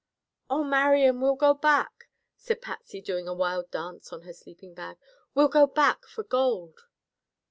[0.49, 1.21] "Oh, Marian!
[1.21, 2.05] We'll go back,"
[2.35, 4.97] said Patsy, doing a wild dance on her sleeping bag.
[5.35, 6.85] "We'll go back for gold!"